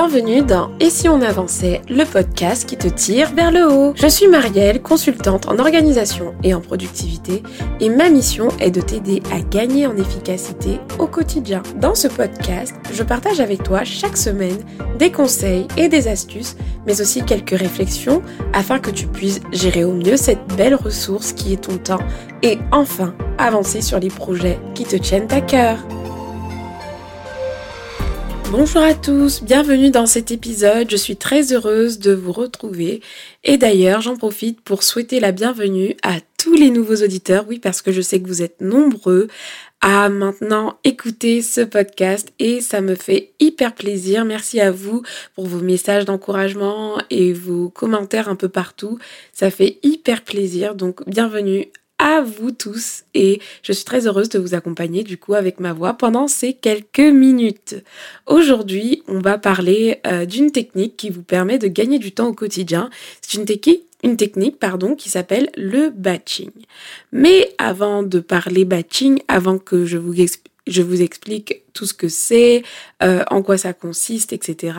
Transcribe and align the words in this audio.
Bienvenue 0.00 0.42
dans 0.42 0.70
Et 0.78 0.90
si 0.90 1.08
on 1.08 1.20
avançait, 1.22 1.82
le 1.88 2.04
podcast 2.04 2.68
qui 2.68 2.76
te 2.76 2.86
tire 2.86 3.34
vers 3.34 3.50
le 3.50 3.66
haut. 3.68 3.94
Je 3.96 4.06
suis 4.06 4.28
Marielle, 4.28 4.80
consultante 4.80 5.48
en 5.48 5.58
organisation 5.58 6.36
et 6.44 6.54
en 6.54 6.60
productivité, 6.60 7.42
et 7.80 7.88
ma 7.90 8.08
mission 8.08 8.46
est 8.60 8.70
de 8.70 8.80
t'aider 8.80 9.24
à 9.32 9.40
gagner 9.40 9.88
en 9.88 9.96
efficacité 9.96 10.78
au 11.00 11.08
quotidien. 11.08 11.64
Dans 11.80 11.96
ce 11.96 12.06
podcast, 12.06 12.76
je 12.92 13.02
partage 13.02 13.40
avec 13.40 13.64
toi 13.64 13.82
chaque 13.82 14.16
semaine 14.16 14.58
des 15.00 15.10
conseils 15.10 15.66
et 15.76 15.88
des 15.88 16.06
astuces, 16.06 16.56
mais 16.86 17.00
aussi 17.00 17.24
quelques 17.24 17.58
réflexions 17.58 18.22
afin 18.52 18.78
que 18.78 18.92
tu 18.92 19.08
puisses 19.08 19.40
gérer 19.50 19.82
au 19.82 19.94
mieux 19.94 20.16
cette 20.16 20.46
belle 20.56 20.76
ressource 20.76 21.32
qui 21.32 21.52
est 21.52 21.64
ton 21.64 21.76
temps 21.76 22.06
et 22.44 22.58
enfin 22.70 23.16
avancer 23.36 23.80
sur 23.80 23.98
les 23.98 24.10
projets 24.10 24.60
qui 24.76 24.84
te 24.84 24.94
tiennent 24.94 25.32
à 25.32 25.40
cœur. 25.40 25.78
Bonjour 28.50 28.82
à 28.82 28.94
tous, 28.94 29.42
bienvenue 29.42 29.90
dans 29.90 30.06
cet 30.06 30.30
épisode. 30.30 30.90
Je 30.90 30.96
suis 30.96 31.16
très 31.16 31.52
heureuse 31.52 31.98
de 31.98 32.14
vous 32.14 32.32
retrouver. 32.32 33.02
Et 33.44 33.58
d'ailleurs, 33.58 34.00
j'en 34.00 34.16
profite 34.16 34.62
pour 34.62 34.84
souhaiter 34.84 35.20
la 35.20 35.32
bienvenue 35.32 35.94
à 36.02 36.14
tous 36.38 36.54
les 36.54 36.70
nouveaux 36.70 37.04
auditeurs. 37.04 37.44
Oui, 37.46 37.58
parce 37.58 37.82
que 37.82 37.92
je 37.92 38.00
sais 38.00 38.22
que 38.22 38.26
vous 38.26 38.40
êtes 38.40 38.62
nombreux 38.62 39.28
à 39.82 40.08
maintenant 40.08 40.78
écouter 40.82 41.42
ce 41.42 41.60
podcast 41.60 42.32
et 42.38 42.62
ça 42.62 42.80
me 42.80 42.94
fait 42.94 43.34
hyper 43.38 43.74
plaisir. 43.74 44.24
Merci 44.24 44.60
à 44.60 44.70
vous 44.70 45.02
pour 45.34 45.46
vos 45.46 45.60
messages 45.60 46.06
d'encouragement 46.06 47.02
et 47.10 47.34
vos 47.34 47.68
commentaires 47.68 48.30
un 48.30 48.36
peu 48.36 48.48
partout. 48.48 48.98
Ça 49.34 49.50
fait 49.50 49.78
hyper 49.82 50.24
plaisir. 50.24 50.74
Donc, 50.74 51.06
bienvenue 51.06 51.66
à 51.98 52.22
vous 52.22 52.50
tous 52.50 53.04
et 53.14 53.40
je 53.62 53.72
suis 53.72 53.84
très 53.84 54.06
heureuse 54.06 54.28
de 54.28 54.38
vous 54.38 54.54
accompagner 54.54 55.02
du 55.02 55.18
coup 55.18 55.34
avec 55.34 55.60
ma 55.60 55.72
voix 55.72 55.94
pendant 55.94 56.28
ces 56.28 56.52
quelques 56.52 57.00
minutes. 57.00 57.76
Aujourd'hui, 58.26 59.02
on 59.08 59.20
va 59.20 59.38
parler 59.38 60.00
euh, 60.06 60.24
d'une 60.24 60.50
technique 60.50 60.96
qui 60.96 61.10
vous 61.10 61.22
permet 61.22 61.58
de 61.58 61.68
gagner 61.68 61.98
du 61.98 62.12
temps 62.12 62.28
au 62.28 62.34
quotidien. 62.34 62.90
C'est 63.20 63.38
une 63.38 63.44
technique 63.44 63.84
une 64.04 64.16
technique 64.16 64.60
pardon 64.60 64.94
qui 64.94 65.10
s'appelle 65.10 65.50
le 65.56 65.90
batching. 65.90 66.52
Mais 67.10 67.52
avant 67.58 68.04
de 68.04 68.20
parler 68.20 68.64
batching, 68.64 69.20
avant 69.26 69.58
que 69.58 69.86
je 69.86 69.98
vous 69.98 70.12
je 70.68 70.82
vous 70.82 71.02
explique 71.02 71.62
tout 71.72 71.86
ce 71.86 71.94
que 71.94 72.08
c'est, 72.08 72.62
euh, 73.02 73.22
en 73.30 73.42
quoi 73.42 73.56
ça 73.56 73.72
consiste, 73.72 74.32
etc. 74.32 74.78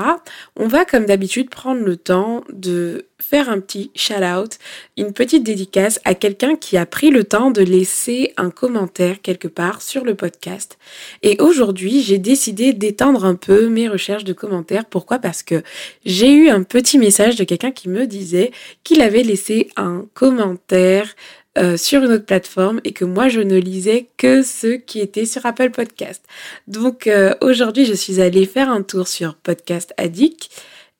On 0.55 0.67
va 0.67 0.85
comme 0.85 1.05
d'habitude 1.05 1.49
prendre 1.49 1.81
le 1.81 1.95
temps 1.97 2.43
de 2.51 3.05
faire 3.19 3.49
un 3.49 3.59
petit 3.59 3.91
shout-out, 3.95 4.57
une 4.97 5.13
petite 5.13 5.43
dédicace 5.43 5.99
à 6.05 6.15
quelqu'un 6.15 6.55
qui 6.55 6.77
a 6.77 6.85
pris 6.85 7.09
le 7.09 7.23
temps 7.23 7.51
de 7.51 7.61
laisser 7.61 8.33
un 8.37 8.49
commentaire 8.49 9.21
quelque 9.21 9.47
part 9.47 9.81
sur 9.81 10.03
le 10.03 10.15
podcast. 10.15 10.77
Et 11.21 11.37
aujourd'hui, 11.39 12.01
j'ai 12.01 12.17
décidé 12.17 12.73
d'étendre 12.73 13.25
un 13.25 13.35
peu 13.35 13.67
mes 13.67 13.87
recherches 13.87 14.23
de 14.23 14.33
commentaires. 14.33 14.85
Pourquoi? 14.85 15.19
Parce 15.19 15.43
que 15.43 15.63
j'ai 16.05 16.31
eu 16.31 16.49
un 16.49 16.63
petit 16.63 16.97
message 16.97 17.35
de 17.35 17.43
quelqu'un 17.43 17.71
qui 17.71 17.89
me 17.89 18.07
disait 18.07 18.51
qu'il 18.83 19.01
avait 19.01 19.23
laissé 19.23 19.69
un 19.75 20.05
commentaire 20.13 21.15
euh, 21.59 21.77
sur 21.77 22.03
une 22.03 22.11
autre 22.13 22.25
plateforme 22.25 22.79
et 22.83 22.93
que 22.93 23.03
moi 23.03 23.27
je 23.27 23.41
ne 23.41 23.57
lisais 23.57 24.07
que 24.17 24.43
ceux 24.43 24.77
qui 24.77 24.99
étaient 25.01 25.25
sur 25.25 25.45
Apple 25.45 25.71
Podcast. 25.71 26.23
Donc 26.67 27.05
euh, 27.05 27.33
aujourd'hui 27.41 27.85
je 27.85 27.93
suis 27.93 28.21
allée 28.21 28.45
faire 28.45 28.69
un 28.69 28.81
tour 28.81 29.07
sur 29.07 29.35
Podcast 29.35 29.93
Addict 29.97 30.49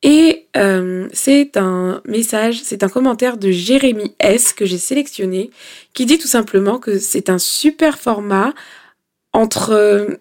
et 0.04 0.48
euh, 0.58 1.08
c'est 1.14 1.56
un 1.56 2.02
message, 2.06 2.62
c'est 2.64 2.84
un 2.84 2.90
commentaire 2.90 3.38
de 3.38 3.52
Jérémy 3.52 4.16
S 4.20 4.52
que 4.52 4.66
j'ai 4.66 4.78
sélectionné 4.78 5.50
qui 5.94 6.06
dit 6.06 6.18
tout 6.18 6.28
simplement 6.28 6.78
que 6.78 7.00
c'est 7.00 7.30
un 7.30 7.40
super 7.40 7.98
format 7.98 8.54
entre 9.32 10.20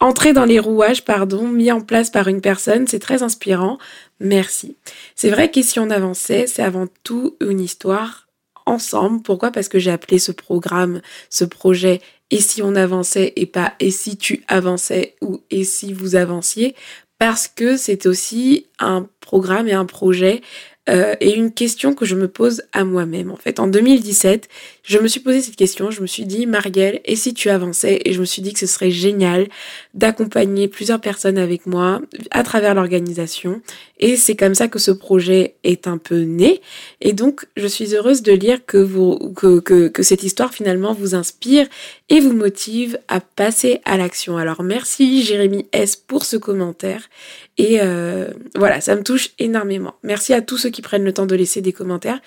entrer 0.00 0.32
dans 0.32 0.44
les 0.44 0.58
rouages, 0.58 1.04
pardon, 1.04 1.46
mis 1.48 1.72
en 1.72 1.80
place 1.80 2.10
par 2.10 2.28
une 2.28 2.40
personne, 2.40 2.86
c'est 2.86 2.98
très 2.98 3.22
inspirant. 3.22 3.78
Merci. 4.20 4.76
C'est 5.14 5.30
vrai 5.30 5.50
que 5.50 5.62
si 5.62 5.78
on 5.78 5.90
avançait, 5.90 6.46
c'est 6.46 6.62
avant 6.62 6.86
tout 7.02 7.36
une 7.40 7.60
histoire 7.60 8.23
ensemble. 8.66 9.22
Pourquoi? 9.22 9.50
Parce 9.50 9.68
que 9.68 9.78
j'ai 9.78 9.90
appelé 9.90 10.18
ce 10.18 10.32
programme, 10.32 11.00
ce 11.30 11.44
projet 11.44 12.00
Et 12.30 12.40
si 12.40 12.62
on 12.62 12.74
avançait? 12.74 13.32
et 13.36 13.46
pas 13.46 13.74
Et 13.80 13.90
si 13.90 14.16
tu 14.16 14.44
avançais 14.48 15.16
ou 15.20 15.40
Et 15.50 15.64
si 15.64 15.92
vous 15.92 16.16
avanciez 16.16 16.74
Parce 17.18 17.48
que 17.48 17.76
c'est 17.76 18.06
aussi 18.06 18.66
un 18.78 19.08
programme 19.20 19.68
et 19.68 19.72
un 19.72 19.86
projet 19.86 20.42
euh, 20.88 21.14
et 21.20 21.34
une 21.34 21.52
question 21.52 21.94
que 21.94 22.04
je 22.04 22.14
me 22.14 22.28
pose 22.28 22.62
à 22.72 22.84
moi-même. 22.84 23.30
En 23.30 23.36
fait, 23.36 23.58
en 23.58 23.66
2017, 23.66 24.48
je 24.84 24.98
me 24.98 25.08
suis 25.08 25.20
posé 25.20 25.40
cette 25.40 25.56
question. 25.56 25.90
Je 25.90 26.02
me 26.02 26.06
suis 26.06 26.26
dit, 26.26 26.46
Marielle, 26.46 27.00
et 27.06 27.16
si 27.16 27.32
tu 27.32 27.48
avançais? 27.48 28.02
Et 28.04 28.12
je 28.12 28.20
me 28.20 28.26
suis 28.26 28.42
dit 28.42 28.52
que 28.52 28.58
ce 28.58 28.66
serait 28.66 28.90
génial 28.90 29.48
d'accompagner 29.94 30.68
plusieurs 30.68 31.00
personnes 31.00 31.38
avec 31.38 31.64
moi 31.64 32.02
à 32.30 32.42
travers 32.42 32.74
l'organisation. 32.74 33.62
Et 33.98 34.16
c'est 34.16 34.36
comme 34.36 34.54
ça 34.54 34.68
que 34.68 34.78
ce 34.78 34.90
projet 34.90 35.54
est 35.64 35.86
un 35.86 35.96
peu 35.96 36.20
né. 36.20 36.60
Et 37.00 37.14
donc, 37.14 37.46
je 37.56 37.66
suis 37.66 37.94
heureuse 37.94 38.20
de 38.20 38.32
lire 38.32 38.66
que, 38.66 38.76
vous, 38.76 39.32
que, 39.34 39.88
que, 39.88 40.02
cette 40.02 40.22
histoire 40.22 40.52
finalement 40.52 40.92
vous 40.92 41.14
inspire 41.14 41.66
et 42.10 42.20
vous 42.20 42.34
motive 42.34 42.98
à 43.08 43.20
passer 43.20 43.80
à 43.86 43.96
l'action. 43.96 44.36
Alors, 44.36 44.62
merci 44.62 45.22
Jérémy 45.22 45.66
S 45.72 45.96
pour 45.96 46.26
ce 46.26 46.36
commentaire. 46.36 47.08
Et 47.56 47.78
euh, 47.80 48.28
voilà, 48.54 48.82
ça 48.82 48.96
me 48.96 49.02
touche 49.02 49.30
énormément. 49.38 49.94
Merci 50.02 50.34
à 50.34 50.42
tous 50.42 50.58
ceux 50.58 50.70
qui 50.70 50.82
prennent 50.82 51.04
le 51.04 51.14
temps 51.14 51.24
de 51.24 51.36
laisser 51.36 51.62
des 51.62 51.72
commentaires. 51.72 52.20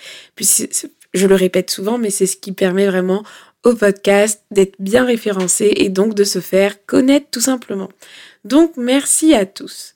Je 1.17 1.25
le 1.25 1.33
répète 1.33 1.71
souvent, 1.71 1.97
mais 1.97 2.11
c'est 2.11 2.27
ce 2.27 2.37
qui 2.37 2.51
permet 2.51 2.85
vraiment 2.85 3.23
au 3.63 3.73
podcast 3.73 4.43
d'être 4.51 4.75
bien 4.77 5.03
référencé 5.03 5.73
et 5.75 5.89
donc 5.89 6.13
de 6.13 6.23
se 6.23 6.39
faire 6.39 6.85
connaître 6.85 7.25
tout 7.31 7.41
simplement. 7.41 7.89
Donc 8.45 8.77
merci 8.77 9.33
à 9.33 9.47
tous. 9.47 9.95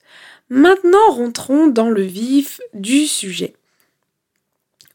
Maintenant, 0.50 1.12
rentrons 1.12 1.68
dans 1.68 1.90
le 1.90 2.02
vif 2.02 2.60
du 2.74 3.06
sujet. 3.06 3.54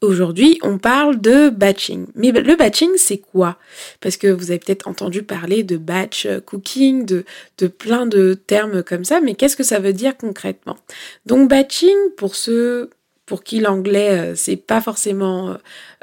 Aujourd'hui, 0.02 0.58
on 0.62 0.76
parle 0.76 1.18
de 1.18 1.48
batching. 1.48 2.06
Mais 2.14 2.30
le 2.30 2.56
batching, 2.56 2.90
c'est 2.98 3.16
quoi? 3.18 3.56
Parce 4.02 4.18
que 4.18 4.26
vous 4.26 4.50
avez 4.50 4.60
peut-être 4.60 4.86
entendu 4.86 5.22
parler 5.22 5.62
de 5.62 5.78
batch 5.78 6.28
cooking, 6.44 7.06
de, 7.06 7.24
de 7.56 7.68
plein 7.68 8.04
de 8.04 8.34
termes 8.34 8.82
comme 8.82 9.04
ça, 9.04 9.22
mais 9.22 9.34
qu'est-ce 9.34 9.56
que 9.56 9.64
ça 9.64 9.80
veut 9.80 9.94
dire 9.94 10.16
concrètement? 10.18 10.76
Donc 11.24 11.48
batching, 11.48 11.96
pour 12.18 12.36
ceux 12.36 12.90
pour 13.28 13.44
qui 13.44 13.60
l'anglais 13.60 14.10
euh, 14.10 14.34
c'est 14.34 14.56
pas 14.56 14.80
forcément 14.80 15.56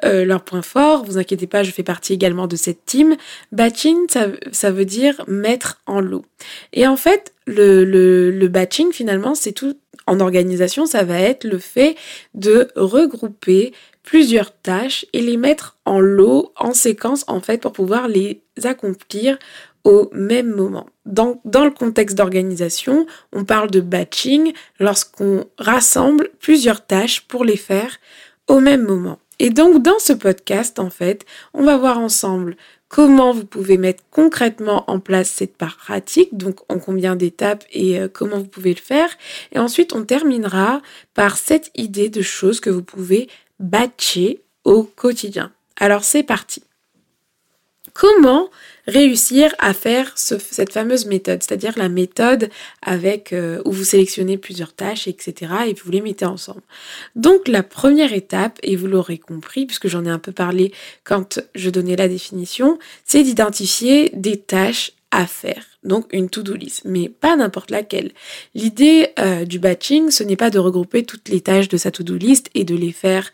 euh, 0.05 0.23
leur 0.25 0.43
point 0.43 0.61
fort, 0.61 1.03
vous 1.03 1.17
inquiétez 1.17 1.47
pas, 1.47 1.63
je 1.63 1.71
fais 1.71 1.83
partie 1.83 2.13
également 2.13 2.47
de 2.47 2.55
cette 2.55 2.85
team. 2.85 3.15
Batching, 3.51 3.97
ça, 4.09 4.27
ça 4.51 4.71
veut 4.71 4.85
dire 4.85 5.23
mettre 5.27 5.81
en 5.87 5.99
lot. 5.99 6.23
Et 6.71 6.87
en 6.87 6.95
fait, 6.95 7.33
le, 7.47 7.83
le, 7.83 8.29
le 8.29 8.47
batching 8.47 8.91
finalement, 8.91 9.35
c'est 9.35 9.53
tout 9.53 9.75
en 10.07 10.19
organisation, 10.19 10.85
ça 10.85 11.03
va 11.03 11.19
être 11.19 11.45
le 11.45 11.57
fait 11.57 11.95
de 12.35 12.69
regrouper 12.75 13.73
plusieurs 14.03 14.55
tâches 14.55 15.07
et 15.13 15.21
les 15.21 15.35
mettre 15.35 15.77
en 15.85 15.99
lot, 15.99 16.53
en 16.57 16.73
séquence 16.73 17.25
en 17.27 17.41
fait, 17.41 17.59
pour 17.59 17.73
pouvoir 17.73 18.07
les 18.07 18.43
accomplir 18.63 19.39
au 19.85 20.09
même 20.11 20.49
moment. 20.49 20.87
Dans, 21.05 21.39
dans 21.45 21.63
le 21.63 21.71
contexte 21.71 22.17
d'organisation, 22.17 23.05
on 23.31 23.45
parle 23.45 23.71
de 23.71 23.79
batching 23.79 24.51
lorsqu'on 24.79 25.45
rassemble 25.57 26.29
plusieurs 26.39 26.85
tâches 26.85 27.21
pour 27.21 27.45
les 27.45 27.55
faire 27.55 27.97
au 28.47 28.59
même 28.59 28.83
moment. 28.83 29.19
Et 29.39 29.51
donc 29.51 29.83
dans 29.83 29.99
ce 29.99 30.13
podcast, 30.13 30.79
en 30.79 30.89
fait, 30.89 31.25
on 31.53 31.63
va 31.63 31.77
voir 31.77 31.99
ensemble 31.99 32.57
comment 32.87 33.31
vous 33.31 33.45
pouvez 33.45 33.77
mettre 33.77 34.03
concrètement 34.09 34.89
en 34.89 34.99
place 34.99 35.29
cette 35.29 35.57
pratique, 35.57 36.35
donc 36.35 36.59
en 36.69 36.79
combien 36.79 37.15
d'étapes 37.15 37.65
et 37.71 37.99
euh, 37.99 38.07
comment 38.07 38.37
vous 38.39 38.47
pouvez 38.47 38.73
le 38.73 38.79
faire. 38.79 39.09
Et 39.51 39.59
ensuite, 39.59 39.93
on 39.93 40.03
terminera 40.03 40.81
par 41.13 41.37
cette 41.37 41.71
idée 41.75 42.09
de 42.09 42.21
choses 42.21 42.59
que 42.59 42.69
vous 42.69 42.83
pouvez 42.83 43.27
batcher 43.59 44.41
au 44.63 44.83
quotidien. 44.83 45.51
Alors 45.77 46.03
c'est 46.03 46.23
parti. 46.23 46.63
Comment 47.93 48.49
réussir 48.87 49.53
à 49.59 49.73
faire 49.73 50.11
cette 50.15 50.73
fameuse 50.73 51.05
méthode, 51.05 51.41
c'est-à-dire 51.41 51.73
la 51.77 51.89
méthode 51.89 52.49
avec 52.81 53.33
euh, 53.33 53.61
où 53.65 53.71
vous 53.71 53.83
sélectionnez 53.83 54.37
plusieurs 54.37 54.73
tâches, 54.73 55.07
etc. 55.07 55.51
et 55.67 55.73
vous 55.73 55.91
les 55.91 56.01
mettez 56.01 56.25
ensemble. 56.25 56.61
Donc 57.15 57.47
la 57.47 57.63
première 57.63 58.13
étape, 58.13 58.59
et 58.63 58.75
vous 58.75 58.87
l'aurez 58.87 59.17
compris 59.17 59.65
puisque 59.65 59.87
j'en 59.87 60.05
ai 60.05 60.09
un 60.09 60.19
peu 60.19 60.31
parlé 60.31 60.73
quand 61.03 61.39
je 61.55 61.69
donnais 61.69 61.95
la 61.95 62.07
définition, 62.07 62.77
c'est 63.03 63.23
d'identifier 63.23 64.11
des 64.13 64.37
tâches 64.37 64.91
à 65.11 65.27
faire. 65.27 65.63
Donc 65.83 66.07
une 66.11 66.29
to-do 66.29 66.53
list, 66.53 66.81
mais 66.83 67.09
pas 67.09 67.35
n'importe 67.35 67.71
laquelle. 67.71 68.11
L'idée 68.53 69.09
euh, 69.19 69.45
du 69.45 69.59
batching, 69.59 70.09
ce 70.11 70.23
n'est 70.23 70.35
pas 70.35 70.49
de 70.49 70.59
regrouper 70.59 71.03
toutes 71.03 71.29
les 71.29 71.41
tâches 71.41 71.69
de 71.69 71.77
sa 71.77 71.91
to-do 71.91 72.17
list 72.17 72.49
et 72.53 72.63
de 72.63 72.75
les 72.75 72.91
faire 72.91 73.31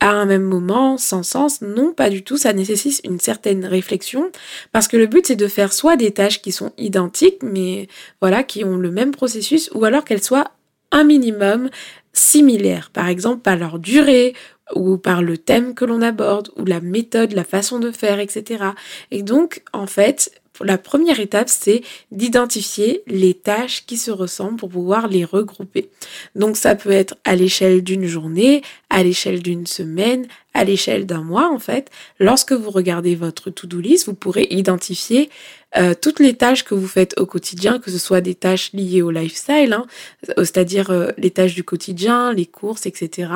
à 0.00 0.10
un 0.10 0.26
même 0.26 0.42
moment, 0.42 0.98
sans 0.98 1.22
sens. 1.22 1.60
Non, 1.60 1.92
pas 1.92 2.10
du 2.10 2.22
tout. 2.22 2.36
Ça 2.36 2.52
nécessite 2.52 3.00
une 3.04 3.20
certaine 3.20 3.64
réflexion 3.64 4.30
parce 4.72 4.88
que 4.88 4.96
le 4.96 5.06
but 5.06 5.26
c'est 5.26 5.36
de 5.36 5.48
faire 5.48 5.72
soit 5.72 5.96
des 5.96 6.12
tâches 6.12 6.42
qui 6.42 6.52
sont 6.52 6.72
identiques, 6.78 7.42
mais 7.42 7.88
voilà, 8.20 8.42
qui 8.42 8.64
ont 8.64 8.76
le 8.76 8.90
même 8.90 9.12
processus, 9.12 9.70
ou 9.74 9.84
alors 9.84 10.04
qu'elles 10.04 10.22
soient 10.22 10.52
un 10.90 11.04
minimum 11.04 11.70
similaires. 12.12 12.90
Par 12.92 13.08
exemple, 13.08 13.42
par 13.42 13.56
leur 13.56 13.78
durée 13.78 14.34
ou 14.74 14.98
par 14.98 15.22
le 15.22 15.38
thème 15.38 15.74
que 15.74 15.84
l'on 15.84 16.02
aborde, 16.02 16.50
ou 16.56 16.64
la 16.64 16.80
méthode, 16.80 17.32
la 17.32 17.44
façon 17.44 17.78
de 17.78 17.90
faire, 17.90 18.20
etc. 18.20 18.64
Et 19.10 19.22
donc, 19.22 19.62
en 19.72 19.86
fait, 19.86 20.30
la 20.64 20.78
première 20.78 21.20
étape, 21.20 21.48
c'est 21.48 21.82
d'identifier 22.10 23.02
les 23.06 23.34
tâches 23.34 23.84
qui 23.86 23.96
se 23.96 24.10
ressemblent 24.10 24.56
pour 24.56 24.68
pouvoir 24.68 25.08
les 25.08 25.24
regrouper. 25.24 25.88
Donc 26.34 26.56
ça 26.56 26.74
peut 26.74 26.90
être 26.90 27.16
à 27.24 27.36
l'échelle 27.36 27.82
d'une 27.82 28.06
journée, 28.06 28.62
à 28.90 29.02
l'échelle 29.02 29.42
d'une 29.42 29.66
semaine, 29.66 30.26
à 30.54 30.64
l'échelle 30.64 31.06
d'un 31.06 31.22
mois 31.22 31.50
en 31.52 31.58
fait. 31.58 31.90
Lorsque 32.18 32.52
vous 32.52 32.70
regardez 32.70 33.14
votre 33.14 33.50
to-do 33.50 33.80
list, 33.80 34.06
vous 34.06 34.14
pourrez 34.14 34.46
identifier 34.50 35.30
euh, 35.76 35.94
toutes 36.00 36.18
les 36.18 36.34
tâches 36.34 36.64
que 36.64 36.74
vous 36.74 36.88
faites 36.88 37.18
au 37.20 37.26
quotidien, 37.26 37.78
que 37.78 37.90
ce 37.90 37.98
soit 37.98 38.22
des 38.22 38.34
tâches 38.34 38.72
liées 38.72 39.02
au 39.02 39.10
lifestyle, 39.10 39.74
hein, 39.74 39.86
euh, 40.30 40.34
c'est-à-dire 40.38 40.90
euh, 40.90 41.10
les 41.18 41.30
tâches 41.30 41.54
du 41.54 41.62
quotidien, 41.62 42.32
les 42.32 42.46
courses, 42.46 42.86
etc. 42.86 43.30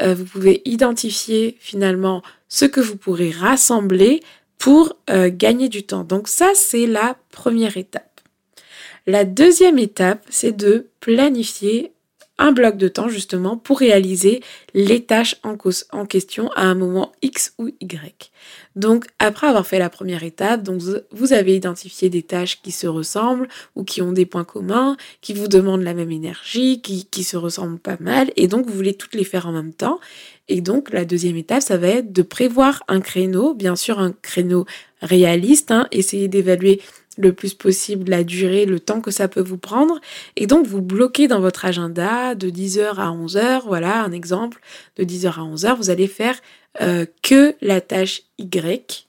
vous 0.00 0.24
pouvez 0.24 0.62
identifier 0.64 1.56
finalement 1.60 2.22
ce 2.48 2.64
que 2.64 2.80
vous 2.80 2.96
pourrez 2.96 3.30
rassembler 3.30 4.20
pour 4.58 4.96
gagner 5.08 5.68
du 5.68 5.84
temps. 5.84 6.04
Donc 6.04 6.28
ça, 6.28 6.50
c'est 6.54 6.86
la 6.86 7.16
première 7.30 7.76
étape. 7.76 8.20
La 9.06 9.24
deuxième 9.24 9.78
étape, 9.78 10.26
c'est 10.28 10.56
de 10.56 10.88
planifier 11.00 11.92
un 12.38 12.52
bloc 12.52 12.76
de 12.76 12.88
temps 12.88 13.08
justement 13.08 13.56
pour 13.56 13.80
réaliser 13.80 14.42
les 14.74 15.04
tâches 15.04 15.36
en, 15.42 15.56
en, 15.92 16.06
question 16.06 16.50
à 16.52 16.62
un 16.62 16.74
moment 16.74 17.12
X 17.22 17.52
ou 17.58 17.68
Y. 17.80 18.30
Donc 18.76 19.06
après 19.18 19.48
avoir 19.48 19.66
fait 19.66 19.78
la 19.78 19.90
première 19.90 20.22
étape, 20.22 20.62
donc 20.62 20.80
vous 21.10 21.32
avez 21.32 21.56
identifié 21.56 22.08
des 22.08 22.22
tâches 22.22 22.62
qui 22.62 22.70
se 22.70 22.86
ressemblent 22.86 23.48
ou 23.74 23.84
qui 23.84 24.02
ont 24.02 24.12
des 24.12 24.26
points 24.26 24.44
communs, 24.44 24.96
qui 25.20 25.34
vous 25.34 25.48
demandent 25.48 25.82
la 25.82 25.94
même 25.94 26.12
énergie, 26.12 26.80
qui, 26.80 27.06
qui 27.06 27.24
se 27.24 27.36
ressemblent 27.36 27.78
pas 27.78 27.96
mal, 28.00 28.30
et 28.36 28.46
donc 28.46 28.66
vous 28.66 28.74
voulez 28.74 28.94
toutes 28.94 29.14
les 29.14 29.24
faire 29.24 29.46
en 29.46 29.52
même 29.52 29.74
temps. 29.74 29.98
Et 30.48 30.60
donc 30.60 30.92
la 30.92 31.04
deuxième 31.04 31.36
étape, 31.36 31.62
ça 31.62 31.76
va 31.76 31.88
être 31.88 32.12
de 32.12 32.22
prévoir 32.22 32.82
un 32.88 33.00
créneau, 33.00 33.54
bien 33.54 33.76
sûr 33.76 33.98
un 33.98 34.12
créneau 34.12 34.64
réaliste, 35.02 35.70
hein, 35.70 35.86
essayer 35.90 36.28
d'évaluer 36.28 36.80
le 37.18 37.32
plus 37.32 37.52
possible 37.52 38.08
la 38.08 38.24
durée, 38.24 38.64
le 38.64 38.80
temps 38.80 39.00
que 39.00 39.10
ça 39.10 39.28
peut 39.28 39.42
vous 39.42 39.58
prendre. 39.58 40.00
Et 40.36 40.46
donc, 40.46 40.66
vous 40.66 40.80
bloquez 40.80 41.28
dans 41.28 41.40
votre 41.40 41.64
agenda 41.64 42.34
de 42.34 42.48
10h 42.48 42.94
à 42.94 43.10
11h, 43.10 43.62
voilà 43.66 44.02
un 44.02 44.12
exemple, 44.12 44.60
de 44.96 45.04
10h 45.04 45.26
à 45.26 45.42
11h, 45.42 45.76
vous 45.76 45.90
allez 45.90 46.06
faire 46.06 46.38
euh, 46.80 47.04
que 47.22 47.54
la 47.60 47.80
tâche 47.80 48.22
Y 48.38 49.08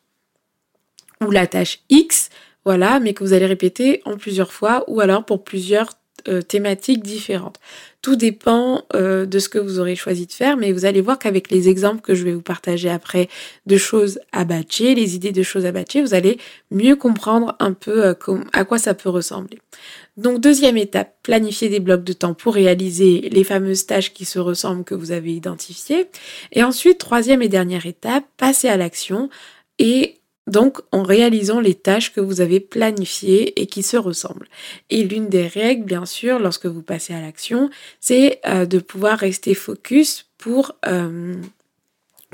ou 1.25 1.31
la 1.31 1.47
tâche 1.47 1.79
X, 1.89 2.29
voilà, 2.65 2.99
mais 2.99 3.13
que 3.13 3.23
vous 3.23 3.33
allez 3.33 3.45
répéter 3.45 4.01
en 4.05 4.17
plusieurs 4.17 4.51
fois 4.51 4.83
ou 4.87 4.99
alors 5.01 5.25
pour 5.25 5.43
plusieurs 5.43 5.89
euh, 6.27 6.41
thématiques 6.41 7.03
différentes. 7.03 7.57
Tout 8.01 8.15
dépend 8.15 8.83
euh, 8.95 9.25
de 9.25 9.39
ce 9.39 9.49
que 9.49 9.59
vous 9.59 9.79
aurez 9.79 9.95
choisi 9.95 10.25
de 10.25 10.31
faire, 10.31 10.57
mais 10.57 10.71
vous 10.71 10.85
allez 10.85 11.01
voir 11.01 11.19
qu'avec 11.19 11.51
les 11.51 11.67
exemples 11.67 12.01
que 12.01 12.15
je 12.15 12.23
vais 12.23 12.33
vous 12.33 12.41
partager 12.41 12.89
après 12.89 13.27
de 13.65 13.77
choses 13.77 14.19
à 14.31 14.45
batcher, 14.45 14.95
les 14.95 15.15
idées 15.15 15.31
de 15.31 15.43
choses 15.43 15.65
à 15.65 15.71
batcher, 15.71 16.01
vous 16.01 16.13
allez 16.13 16.37
mieux 16.71 16.95
comprendre 16.95 17.55
un 17.59 17.73
peu 17.73 18.05
euh, 18.05 18.13
à 18.53 18.63
quoi 18.63 18.77
ça 18.77 18.93
peut 18.93 19.09
ressembler. 19.09 19.59
Donc 20.17 20.39
deuxième 20.39 20.77
étape, 20.77 21.15
planifier 21.23 21.69
des 21.69 21.79
blocs 21.79 22.03
de 22.03 22.13
temps 22.13 22.33
pour 22.33 22.53
réaliser 22.53 23.29
les 23.31 23.43
fameuses 23.43 23.85
tâches 23.85 24.13
qui 24.13 24.25
se 24.25 24.39
ressemblent 24.39 24.83
que 24.83 24.95
vous 24.95 25.11
avez 25.11 25.33
identifiées. 25.33 26.07
Et 26.51 26.63
ensuite, 26.63 26.97
troisième 26.97 27.41
et 27.41 27.49
dernière 27.49 27.85
étape, 27.85 28.25
passer 28.37 28.67
à 28.67 28.77
l'action 28.77 29.29
et 29.77 30.18
donc 30.49 30.79
en 30.91 31.03
réalisant 31.03 31.59
les 31.59 31.75
tâches 31.75 32.13
que 32.13 32.21
vous 32.21 32.41
avez 32.41 32.59
planifiées 32.59 33.59
et 33.61 33.67
qui 33.67 33.83
se 33.83 33.97
ressemblent. 33.97 34.47
Et 34.89 35.03
l'une 35.03 35.29
des 35.29 35.47
règles, 35.47 35.85
bien 35.85 36.05
sûr, 36.05 36.39
lorsque 36.39 36.65
vous 36.65 36.81
passez 36.81 37.13
à 37.13 37.21
l'action, 37.21 37.69
c'est 37.99 38.39
euh, 38.45 38.65
de 38.65 38.79
pouvoir 38.79 39.17
rester 39.19 39.53
focus 39.53 40.25
pour, 40.37 40.73
euh, 40.87 41.35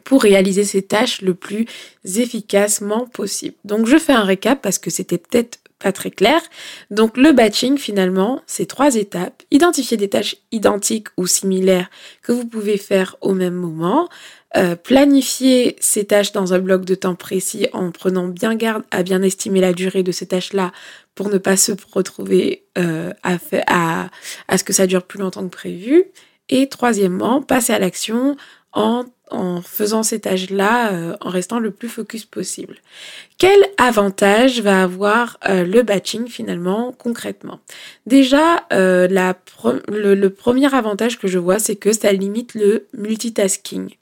pour 0.03 0.21
réaliser 0.21 0.63
ces 0.63 0.81
tâches 0.81 1.21
le 1.21 1.33
plus 1.33 1.65
efficacement 2.03 3.05
possible. 3.07 3.55
Donc 3.65 3.87
je 3.87 3.97
fais 3.97 4.13
un 4.13 4.23
récap 4.23 4.61
parce 4.61 4.79
que 4.79 4.89
c'était 4.89 5.17
peut-être 5.17 5.59
pas 5.79 5.91
très 5.91 6.11
clair. 6.11 6.41
Donc 6.89 7.17
le 7.17 7.31
batching 7.31 7.77
finalement, 7.77 8.41
c'est 8.47 8.65
trois 8.65 8.95
étapes. 8.95 9.43
Identifier 9.51 9.97
des 9.97 10.09
tâches 10.09 10.37
identiques 10.51 11.09
ou 11.17 11.27
similaires 11.27 11.89
que 12.21 12.31
vous 12.31 12.45
pouvez 12.45 12.77
faire 12.77 13.17
au 13.21 13.33
même 13.33 13.55
moment. 13.55 14.07
Euh, 14.57 14.77
planifier 14.77 15.75
ces 15.81 16.05
tâches 16.05 16.31
dans 16.31 16.53
un 16.53 16.59
bloc 16.59 16.85
de 16.85 16.95
temps 16.95 17.15
précis 17.15 17.67
en 17.73 17.91
prenant 17.91 18.27
bien 18.27 18.55
garde 18.55 18.83
à 18.89 19.03
bien 19.03 19.21
estimer 19.21 19.59
la 19.59 19.73
durée 19.73 20.01
de 20.01 20.13
ces 20.13 20.27
tâches-là 20.27 20.71
pour 21.13 21.27
ne 21.27 21.37
pas 21.37 21.57
se 21.57 21.73
retrouver 21.91 22.63
euh, 22.77 23.11
à, 23.23 23.37
ce 24.57 24.63
que 24.63 24.71
ça 24.71 24.87
dure 24.87 25.03
plus 25.03 25.19
longtemps 25.19 25.43
que 25.43 25.53
prévu. 25.53 26.05
Et 26.47 26.69
troisièmement, 26.69 27.41
passer 27.41 27.73
à 27.73 27.79
l'action 27.79 28.37
en, 28.71 29.03
faisant 29.63 30.03
ces 30.03 30.21
tâches-là 30.21 30.93
euh, 30.93 31.17
en 31.19 31.29
restant 31.29 31.59
le 31.59 31.71
plus 31.71 31.89
focus 31.89 32.23
possible. 32.23 32.77
Quel 33.37 33.59
avantage 33.77 34.61
va 34.61 34.83
avoir 34.83 35.37
le 35.49 35.81
batching 35.81 36.27
finalement 36.27 36.93
concrètement? 36.97 37.59
Déjà, 38.05 38.65
le, 38.71 40.27
premier 40.27 40.73
avantage 40.73 41.19
que 41.19 41.27
je 41.27 41.39
vois, 41.39 41.59
c'est 41.59 41.75
que 41.75 41.91
ça 41.91 42.13
limite 42.13 42.53
le 42.53 42.85
multitasking. 42.93 43.95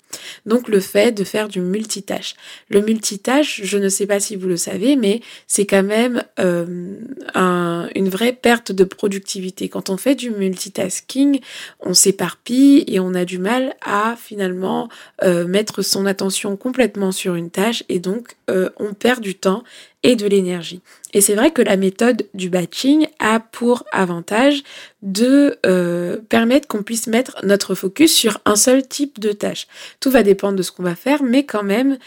Donc 0.45 0.67
le 0.67 0.79
fait 0.79 1.11
de 1.11 1.23
faire 1.23 1.47
du 1.47 1.61
multitâche. 1.61 2.35
Le 2.69 2.81
multitâche, 2.81 3.61
je 3.63 3.77
ne 3.77 3.89
sais 3.89 4.05
pas 4.05 4.19
si 4.19 4.35
vous 4.35 4.47
le 4.47 4.57
savez, 4.57 4.95
mais 4.95 5.21
c'est 5.47 5.65
quand 5.65 5.83
même 5.83 6.23
euh, 6.39 6.95
un, 7.33 7.89
une 7.95 8.09
vraie 8.09 8.33
perte 8.33 8.71
de 8.71 8.83
productivité. 8.83 9.69
Quand 9.69 9.89
on 9.89 9.97
fait 9.97 10.15
du 10.15 10.31
multitasking, 10.31 11.39
on 11.79 11.93
s'éparpille 11.93 12.83
et 12.87 12.99
on 12.99 13.13
a 13.13 13.25
du 13.25 13.39
mal 13.39 13.75
à 13.81 14.15
finalement 14.15 14.89
euh, 15.23 15.45
mettre 15.47 15.81
son 15.81 16.05
attention 16.05 16.55
complètement 16.57 17.11
sur 17.11 17.35
une 17.35 17.49
tâche 17.49 17.83
et 17.89 17.99
donc 17.99 18.35
euh, 18.49 18.69
on 18.77 18.93
perd 18.93 19.21
du 19.21 19.35
temps 19.35 19.63
et 20.03 20.15
de 20.15 20.27
l'énergie. 20.27 20.81
Et 21.13 21.21
c'est 21.21 21.35
vrai 21.35 21.51
que 21.51 21.61
la 21.61 21.77
méthode 21.77 22.27
du 22.33 22.49
batching 22.49 23.07
a 23.19 23.39
pour 23.39 23.85
avantage 23.91 24.63
de 25.01 25.57
euh, 25.65 26.17
permettre 26.29 26.67
qu'on 26.67 26.83
puisse 26.83 27.07
mettre 27.07 27.37
notre 27.43 27.73
focus 27.73 28.13
sur 28.13 28.39
un 28.45 28.55
seul 28.55 28.85
type 28.85 29.19
de 29.19 29.31
tâche. 29.31 29.67
Tout 29.99 30.11
va 30.11 30.23
dépendre 30.23 30.57
de 30.57 30.63
ce 30.63 30.71
qu'on 30.71 30.83
va 30.83 30.95
faire, 30.95 31.23
mais 31.23 31.45
quand 31.45 31.63
même, 31.63 31.97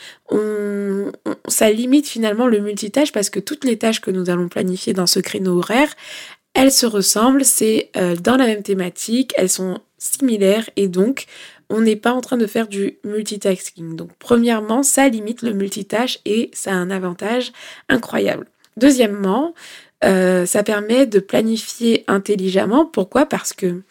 ça 1.48 1.70
limite 1.70 2.06
finalement 2.06 2.46
le 2.46 2.60
multitâche 2.60 3.12
parce 3.12 3.30
que 3.30 3.40
toutes 3.40 3.64
les 3.64 3.78
tâches 3.78 4.00
que 4.00 4.10
nous 4.10 4.28
allons 4.28 4.48
planifier 4.48 4.92
dans 4.92 5.06
ce 5.06 5.20
créneau 5.20 5.58
horaire, 5.58 5.94
elles 6.56 6.72
se 6.72 6.86
ressemblent, 6.86 7.44
c'est 7.44 7.90
euh, 7.96 8.16
dans 8.16 8.36
la 8.36 8.46
même 8.46 8.62
thématique, 8.62 9.32
elles 9.36 9.50
sont 9.50 9.78
similaires 9.98 10.68
et 10.76 10.88
donc 10.88 11.26
on 11.70 11.80
n'est 11.80 11.96
pas 11.96 12.12
en 12.12 12.20
train 12.20 12.36
de 12.36 12.46
faire 12.46 12.68
du 12.68 12.98
multitasking. 13.04 13.96
Donc 13.96 14.10
premièrement, 14.18 14.82
ça 14.82 15.08
limite 15.08 15.42
le 15.42 15.52
multitâche 15.52 16.18
et 16.24 16.50
ça 16.52 16.72
a 16.72 16.74
un 16.74 16.90
avantage 16.90 17.52
incroyable. 17.88 18.46
Deuxièmement, 18.76 19.54
euh, 20.04 20.46
ça 20.46 20.62
permet 20.62 21.06
de 21.06 21.18
planifier 21.18 22.04
intelligemment. 22.08 22.84
Pourquoi? 22.86 23.26
Parce 23.26 23.52
que 23.52 23.82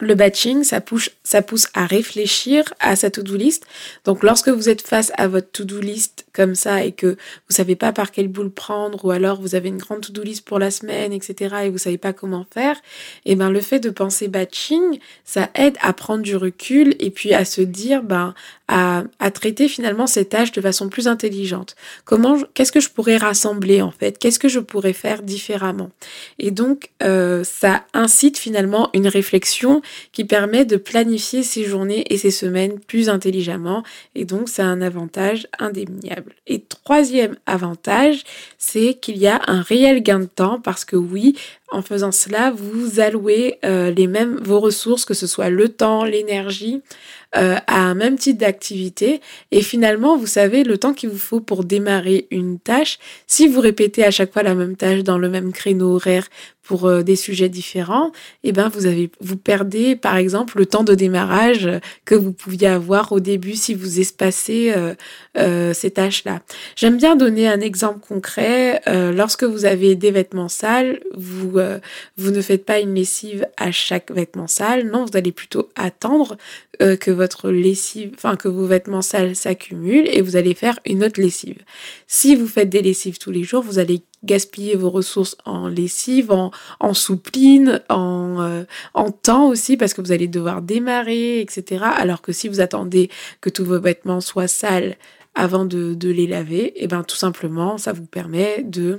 le 0.00 0.14
batching, 0.14 0.62
ça 0.62 0.80
pousse, 0.80 1.10
ça 1.24 1.42
pousse 1.42 1.66
à 1.74 1.86
réfléchir 1.86 2.64
à 2.78 2.94
sa 2.94 3.10
to-do 3.10 3.36
list. 3.36 3.66
Donc, 4.04 4.22
lorsque 4.22 4.48
vous 4.48 4.68
êtes 4.68 4.86
face 4.86 5.10
à 5.16 5.26
votre 5.26 5.50
to-do 5.50 5.80
list 5.80 6.26
comme 6.32 6.54
ça 6.54 6.84
et 6.84 6.92
que 6.92 7.06
vous 7.06 7.54
savez 7.56 7.74
pas 7.74 7.92
par 7.92 8.12
quel 8.12 8.28
bout 8.28 8.44
le 8.44 8.50
prendre, 8.50 9.04
ou 9.04 9.10
alors 9.10 9.40
vous 9.40 9.54
avez 9.54 9.68
une 9.68 9.78
grande 9.78 10.02
to-do 10.02 10.22
list 10.22 10.44
pour 10.44 10.58
la 10.58 10.70
semaine, 10.70 11.12
etc., 11.12 11.56
et 11.64 11.70
vous 11.70 11.78
savez 11.78 11.98
pas 11.98 12.12
comment 12.12 12.46
faire, 12.52 12.76
et 13.24 13.32
eh 13.32 13.36
ben 13.36 13.50
le 13.50 13.60
fait 13.60 13.80
de 13.80 13.90
penser 13.90 14.28
batching, 14.28 15.00
ça 15.24 15.50
aide 15.54 15.76
à 15.80 15.92
prendre 15.92 16.22
du 16.22 16.36
recul 16.36 16.94
et 17.00 17.10
puis 17.10 17.34
à 17.34 17.44
se 17.44 17.60
dire, 17.60 18.02
ben, 18.02 18.34
à, 18.68 19.04
à 19.18 19.30
traiter 19.30 19.68
finalement 19.68 20.06
ces 20.06 20.26
tâches 20.26 20.52
de 20.52 20.60
façon 20.60 20.88
plus 20.88 21.08
intelligente. 21.08 21.74
Comment, 22.04 22.38
qu'est-ce 22.54 22.72
que 22.72 22.80
je 22.80 22.90
pourrais 22.90 23.16
rassembler 23.16 23.82
en 23.82 23.90
fait? 23.90 24.18
Qu'est-ce 24.18 24.38
que 24.38 24.48
je 24.48 24.60
pourrais 24.60 24.92
faire 24.92 25.22
différemment? 25.22 25.90
Et 26.38 26.50
donc, 26.50 26.90
euh, 27.02 27.42
ça 27.44 27.84
incite 27.94 28.38
finalement 28.38 28.90
une 28.94 29.08
réflexion 29.08 29.82
qui 30.12 30.24
permet 30.24 30.64
de 30.64 30.76
planifier 30.76 31.42
ses 31.42 31.64
journées 31.64 32.04
et 32.12 32.18
ses 32.18 32.30
semaines 32.30 32.78
plus 32.78 33.08
intelligemment. 33.08 33.82
Et 34.14 34.24
donc, 34.24 34.48
c'est 34.48 34.62
un 34.62 34.82
avantage 34.82 35.46
indéniable. 35.58 36.34
Et 36.46 36.60
troisième 36.60 37.36
avantage, 37.46 38.24
c'est 38.58 38.94
qu'il 38.94 39.16
y 39.16 39.26
a 39.26 39.40
un 39.46 39.62
réel 39.62 40.02
gain 40.02 40.20
de 40.20 40.26
temps 40.26 40.60
parce 40.60 40.84
que 40.84 40.96
oui, 40.96 41.36
en 41.70 41.82
faisant 41.82 42.12
cela, 42.12 42.50
vous 42.50 43.00
allouez 43.00 43.58
euh, 43.64 43.90
les 43.90 44.06
mêmes 44.06 44.38
vos 44.42 44.60
ressources, 44.60 45.04
que 45.04 45.14
ce 45.14 45.26
soit 45.26 45.50
le 45.50 45.68
temps, 45.68 46.04
l'énergie, 46.04 46.82
euh, 47.36 47.56
à 47.66 47.80
un 47.80 47.94
même 47.94 48.16
type 48.16 48.38
d'activité. 48.38 49.20
Et 49.50 49.60
finalement, 49.60 50.16
vous 50.16 50.26
savez 50.26 50.64
le 50.64 50.78
temps 50.78 50.94
qu'il 50.94 51.10
vous 51.10 51.18
faut 51.18 51.40
pour 51.40 51.64
démarrer 51.64 52.26
une 52.30 52.58
tâche. 52.58 52.98
Si 53.26 53.48
vous 53.48 53.60
répétez 53.60 54.04
à 54.04 54.10
chaque 54.10 54.32
fois 54.32 54.42
la 54.42 54.54
même 54.54 54.76
tâche 54.76 55.02
dans 55.02 55.18
le 55.18 55.28
même 55.28 55.52
créneau 55.52 55.96
horaire 55.96 56.28
pour 56.68 56.86
euh, 56.86 57.02
des 57.02 57.16
sujets 57.16 57.48
différents, 57.48 58.12
eh 58.44 58.52
ben 58.52 58.68
vous 58.68 58.86
avez 58.86 59.10
vous 59.20 59.36
perdez 59.36 59.96
par 59.96 60.16
exemple 60.16 60.58
le 60.58 60.66
temps 60.66 60.84
de 60.84 60.94
démarrage 60.94 61.68
que 62.04 62.14
vous 62.14 62.32
pouviez 62.32 62.68
avoir 62.68 63.10
au 63.10 63.18
début 63.18 63.56
si 63.56 63.74
vous 63.74 63.98
espacez 63.98 64.74
ces 65.34 65.90
tâches-là. 65.90 66.40
J'aime 66.76 66.96
bien 66.96 67.16
donner 67.16 67.48
un 67.48 67.60
exemple 67.60 68.00
concret. 68.06 68.80
lorsque 68.86 69.44
vous 69.44 69.64
avez 69.64 69.94
des 69.94 70.10
vêtements 70.10 70.48
sales, 70.48 71.00
vous 71.14 71.58
euh, 71.58 71.78
vous 72.16 72.30
ne 72.30 72.40
faites 72.40 72.64
pas 72.64 72.80
une 72.80 72.94
lessive 72.94 73.46
à 73.56 73.70
chaque 73.70 74.10
vêtement 74.10 74.46
sale. 74.46 74.90
Non, 74.90 75.04
vous 75.04 75.16
allez 75.16 75.32
plutôt 75.32 75.68
attendre 75.76 76.36
euh, 76.82 76.96
que 76.96 77.10
votre 77.10 77.50
lessive, 77.50 78.12
enfin 78.14 78.36
que 78.36 78.48
vos 78.48 78.66
vêtements 78.66 79.02
sales 79.02 79.36
s'accumulent 79.36 80.08
et 80.08 80.20
vous 80.20 80.36
allez 80.36 80.54
faire 80.54 80.78
une 80.84 81.04
autre 81.04 81.20
lessive. 81.20 81.58
Si 82.06 82.34
vous 82.36 82.46
faites 82.46 82.70
des 82.70 82.82
lessives 82.82 83.18
tous 83.18 83.30
les 83.30 83.44
jours, 83.44 83.62
vous 83.62 83.78
allez 83.78 84.02
gaspiller 84.24 84.74
vos 84.76 84.90
ressources 84.90 85.36
en 85.44 85.68
lessive, 85.68 86.32
en, 86.32 86.94
soupline, 86.94 87.82
en, 87.88 88.40
euh, 88.40 88.64
en 88.94 89.10
temps 89.10 89.48
aussi, 89.48 89.76
parce 89.76 89.94
que 89.94 90.00
vous 90.00 90.12
allez 90.12 90.28
devoir 90.28 90.62
démarrer, 90.62 91.40
etc. 91.40 91.84
Alors 91.96 92.22
que 92.22 92.32
si 92.32 92.48
vous 92.48 92.60
attendez 92.60 93.10
que 93.40 93.50
tous 93.50 93.64
vos 93.64 93.80
vêtements 93.80 94.20
soient 94.20 94.48
sales 94.48 94.96
avant 95.34 95.64
de, 95.64 95.96
les 96.02 96.26
laver, 96.26 96.66
et 96.66 96.84
eh 96.84 96.86
ben 96.88 97.04
tout 97.04 97.16
simplement, 97.16 97.78
ça 97.78 97.92
vous 97.92 98.06
permet 98.06 98.64
de 98.64 98.98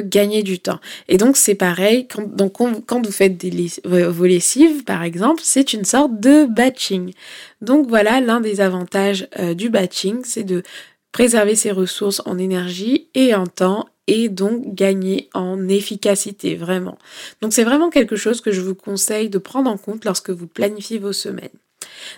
gagner 0.00 0.42
du 0.42 0.58
temps. 0.58 0.80
Et 1.06 1.16
donc 1.16 1.36
c'est 1.36 1.54
pareil, 1.54 2.08
quand, 2.08 3.04
vous 3.04 3.12
faites 3.12 3.36
des 3.36 3.70
vos 3.84 4.24
lessives 4.24 4.82
par 4.82 5.04
exemple, 5.04 5.42
c'est 5.44 5.72
une 5.72 5.84
sorte 5.84 6.18
de 6.18 6.44
batching. 6.44 7.12
Donc 7.60 7.88
voilà 7.88 8.20
l'un 8.20 8.40
des 8.40 8.60
avantages 8.60 9.28
euh, 9.38 9.54
du 9.54 9.70
batching, 9.70 10.22
c'est 10.24 10.42
de 10.42 10.64
préserver 11.12 11.54
ses 11.54 11.70
ressources 11.70 12.22
en 12.24 12.38
énergie 12.38 13.08
et 13.14 13.34
en 13.34 13.46
temps 13.46 13.88
et 14.06 14.28
donc 14.28 14.74
gagner 14.74 15.28
en 15.34 15.68
efficacité 15.68 16.56
vraiment. 16.56 16.98
Donc 17.40 17.52
c'est 17.52 17.64
vraiment 17.64 17.90
quelque 17.90 18.16
chose 18.16 18.40
que 18.40 18.52
je 18.52 18.60
vous 18.60 18.74
conseille 18.74 19.30
de 19.30 19.38
prendre 19.38 19.70
en 19.70 19.76
compte 19.76 20.04
lorsque 20.04 20.30
vous 20.30 20.46
planifiez 20.46 20.98
vos 20.98 21.12
semaines. 21.12 21.48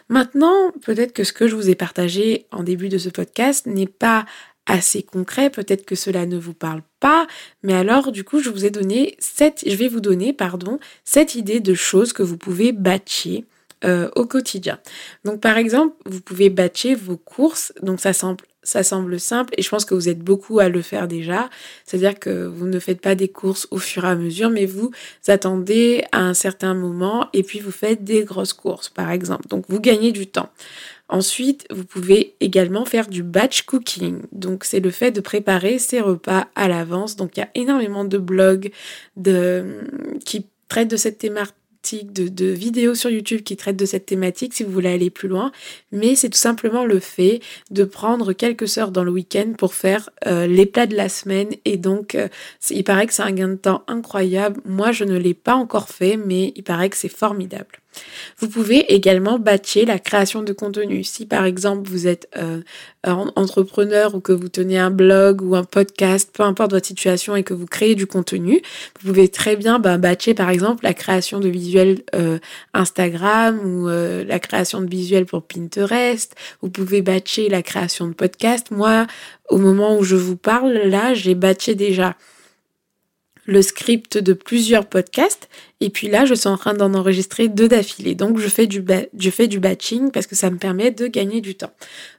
Maintenant, 0.08 0.72
peut-être 0.82 1.12
que 1.12 1.24
ce 1.24 1.32
que 1.32 1.48
je 1.48 1.54
vous 1.54 1.68
ai 1.68 1.74
partagé 1.74 2.46
en 2.50 2.62
début 2.62 2.88
de 2.88 2.98
ce 2.98 3.08
podcast 3.08 3.66
n'est 3.66 3.86
pas 3.86 4.24
assez 4.66 5.02
concret, 5.02 5.50
peut-être 5.50 5.84
que 5.84 5.96
cela 5.96 6.24
ne 6.24 6.38
vous 6.38 6.54
parle 6.54 6.82
pas, 7.00 7.26
mais 7.64 7.74
alors 7.74 8.12
du 8.12 8.22
coup 8.22 8.40
je 8.40 8.48
vous 8.48 8.64
ai 8.64 8.70
donné 8.70 9.16
cette, 9.18 9.64
je 9.68 9.74
vais 9.74 9.88
vous 9.88 10.00
donner 10.00 10.32
pardon 10.32 10.78
cette 11.04 11.34
idée 11.34 11.58
de 11.58 11.74
choses 11.74 12.12
que 12.12 12.22
vous 12.22 12.36
pouvez 12.36 12.70
batcher 12.70 13.44
euh, 13.84 14.08
au 14.16 14.26
quotidien. 14.26 14.78
Donc 15.24 15.40
par 15.40 15.58
exemple, 15.58 15.94
vous 16.06 16.20
pouvez 16.20 16.50
batcher 16.50 16.94
vos 16.94 17.16
courses, 17.16 17.72
donc 17.82 18.00
ça 18.00 18.12
semble 18.12 18.44
ça 18.64 18.84
semble 18.84 19.18
simple 19.18 19.52
et 19.58 19.62
je 19.62 19.68
pense 19.68 19.84
que 19.84 19.94
vous 19.94 20.08
êtes 20.08 20.20
beaucoup 20.20 20.60
à 20.60 20.68
le 20.68 20.82
faire 20.82 21.08
déjà. 21.08 21.50
C'est-à-dire 21.84 22.18
que 22.18 22.46
vous 22.46 22.66
ne 22.66 22.78
faites 22.78 23.00
pas 23.00 23.14
des 23.14 23.28
courses 23.28 23.66
au 23.72 23.78
fur 23.78 24.04
et 24.04 24.08
à 24.08 24.14
mesure, 24.14 24.50
mais 24.50 24.66
vous 24.66 24.92
attendez 25.26 26.04
à 26.12 26.20
un 26.20 26.34
certain 26.34 26.74
moment 26.74 27.28
et 27.32 27.42
puis 27.42 27.58
vous 27.58 27.72
faites 27.72 28.04
des 28.04 28.22
grosses 28.22 28.52
courses, 28.52 28.88
par 28.88 29.10
exemple. 29.10 29.48
Donc 29.48 29.64
vous 29.68 29.80
gagnez 29.80 30.12
du 30.12 30.28
temps. 30.28 30.50
Ensuite, 31.08 31.66
vous 31.70 31.84
pouvez 31.84 32.36
également 32.40 32.86
faire 32.86 33.06
du 33.06 33.22
batch 33.22 33.62
cooking. 33.62 34.22
Donc, 34.32 34.64
c'est 34.64 34.80
le 34.80 34.90
fait 34.90 35.10
de 35.10 35.20
préparer 35.20 35.78
ses 35.78 36.00
repas 36.00 36.48
à 36.54 36.68
l'avance. 36.68 37.16
Donc, 37.16 37.36
il 37.36 37.40
y 37.40 37.42
a 37.42 37.50
énormément 37.54 38.06
de 38.06 38.16
blogs 38.16 38.72
de, 39.18 39.80
qui 40.24 40.46
traitent 40.68 40.90
de 40.90 40.96
cette 40.96 41.18
thématique 41.18 41.54
de, 42.02 42.44
vidéos 42.46 42.94
sur 42.94 43.10
YouTube 43.10 43.42
qui 43.42 43.56
traitent 43.56 43.76
de 43.76 43.84
cette 43.84 44.06
thématique 44.06 44.54
si 44.54 44.62
vous 44.62 44.70
voulez 44.72 44.92
aller 44.92 45.10
plus 45.10 45.28
loin, 45.28 45.52
mais 45.90 46.14
c'est 46.14 46.28
tout 46.28 46.38
simplement 46.38 46.84
le 46.84 47.00
fait 47.00 47.40
de 47.70 47.84
prendre 47.84 48.32
quelques 48.32 48.78
heures 48.78 48.90
dans 48.90 49.04
le 49.04 49.10
week-end 49.10 49.52
pour 49.58 49.74
faire 49.74 50.10
euh, 50.26 50.46
les 50.46 50.66
plats 50.66 50.86
de 50.86 50.96
la 50.96 51.08
semaine 51.08 51.50
et 51.64 51.76
donc 51.76 52.14
euh, 52.14 52.28
il 52.70 52.84
paraît 52.84 53.06
que 53.06 53.14
c'est 53.14 53.22
un 53.22 53.32
gain 53.32 53.48
de 53.48 53.56
temps 53.56 53.82
incroyable. 53.88 54.60
Moi 54.64 54.92
je 54.92 55.04
ne 55.04 55.16
l'ai 55.16 55.34
pas 55.34 55.54
encore 55.54 55.88
fait, 55.88 56.16
mais 56.16 56.52
il 56.56 56.62
paraît 56.62 56.88
que 56.88 56.96
c'est 56.96 57.08
formidable. 57.08 57.81
Vous 58.38 58.48
pouvez 58.48 58.92
également 58.92 59.38
batcher 59.38 59.84
la 59.84 59.98
création 59.98 60.42
de 60.42 60.52
contenu. 60.52 61.04
Si 61.04 61.26
par 61.26 61.44
exemple 61.44 61.88
vous 61.88 62.06
êtes 62.06 62.28
euh, 62.36 62.60
entrepreneur 63.04 64.14
ou 64.14 64.20
que 64.20 64.32
vous 64.32 64.48
tenez 64.48 64.78
un 64.78 64.90
blog 64.90 65.42
ou 65.42 65.54
un 65.54 65.64
podcast, 65.64 66.30
peu 66.32 66.42
importe 66.42 66.72
votre 66.72 66.86
situation 66.86 67.36
et 67.36 67.42
que 67.42 67.54
vous 67.54 67.66
créez 67.66 67.94
du 67.94 68.06
contenu, 68.06 68.62
vous 69.00 69.08
pouvez 69.08 69.28
très 69.28 69.56
bien 69.56 69.78
bah, 69.78 69.98
batcher 69.98 70.34
par 70.34 70.50
exemple 70.50 70.84
la 70.84 70.94
création 70.94 71.40
de 71.40 71.48
visuels 71.48 72.02
euh, 72.14 72.38
Instagram 72.74 73.60
ou 73.64 73.88
euh, 73.88 74.24
la 74.24 74.38
création 74.38 74.80
de 74.80 74.88
visuels 74.88 75.26
pour 75.26 75.42
Pinterest. 75.42 76.34
Vous 76.62 76.70
pouvez 76.70 77.02
batcher 77.02 77.48
la 77.48 77.62
création 77.62 78.06
de 78.06 78.14
podcast. 78.14 78.70
Moi, 78.70 79.06
au 79.50 79.58
moment 79.58 79.96
où 79.96 80.02
je 80.02 80.16
vous 80.16 80.36
parle, 80.36 80.72
là, 80.72 81.14
j'ai 81.14 81.34
batché 81.34 81.74
déjà 81.74 82.16
le 83.44 83.62
script 83.62 84.18
de 84.18 84.32
plusieurs 84.32 84.86
podcasts. 84.86 85.48
Et 85.80 85.90
puis 85.90 86.08
là 86.08 86.24
je 86.24 86.34
suis 86.34 86.48
en 86.48 86.56
train 86.56 86.74
d'en 86.74 86.94
enregistrer 86.94 87.48
deux 87.48 87.68
d'affilée. 87.68 88.14
Donc 88.14 88.38
je 88.38 88.48
fais 88.48 88.66
du 88.66 88.84
je 89.18 89.30
fais 89.30 89.48
du 89.48 89.60
batching 89.60 90.10
parce 90.10 90.26
que 90.26 90.36
ça 90.36 90.50
me 90.50 90.58
permet 90.58 90.90
de 90.90 91.06
gagner 91.06 91.40
du 91.40 91.54
temps. 91.54 91.72